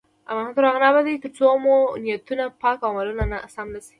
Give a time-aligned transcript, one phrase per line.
[0.29, 3.89] افغانستان تر هغو نه ابادیږي، ترڅو مو نیتونه پاک او عملونه سم نشي.